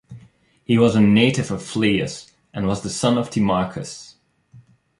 [0.65, 4.15] He was a native of Phlius, and was the son of Timarchus.